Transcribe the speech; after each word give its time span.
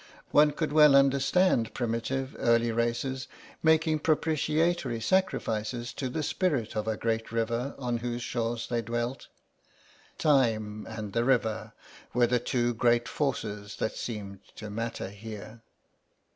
One 0.31 0.49
could 0.53 0.73
well 0.73 0.95
understand 0.95 1.75
primitive 1.75 2.35
early 2.39 2.71
races 2.71 3.27
making 3.61 3.99
propitiatory 3.99 4.99
sacrifices 4.99 5.93
to 5.93 6.09
the 6.09 6.23
spirit 6.23 6.75
of 6.75 6.87
a 6.87 6.97
great 6.97 7.31
river 7.31 7.75
on 7.77 7.97
whose 7.97 8.23
shores 8.23 8.65
they 8.67 8.81
dwelt. 8.81 9.27
Time 10.17 10.87
and 10.89 11.13
the 11.13 11.23
river 11.23 11.73
were 12.15 12.25
the 12.25 12.39
two 12.39 12.73
great 12.73 13.07
forces 13.07 13.75
that 13.75 13.95
seemed 13.95 14.39
to 14.55 14.71
matter 14.71 15.09
here. 15.11 15.61